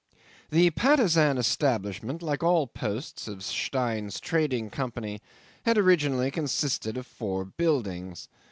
[0.49, 5.21] 'The Patusan establishment, like all the posts of Stein's Trading Company,
[5.63, 8.27] had originally consisted of four buildings.